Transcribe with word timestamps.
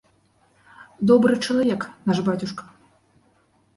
Добры 1.11 1.33
чалавек 1.49 1.81
наш 2.11 2.17
бацюшка. 2.31 2.63